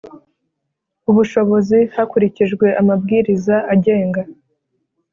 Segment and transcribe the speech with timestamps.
[1.09, 4.21] Ubushobozi hakurikijwe amabwiriza agenga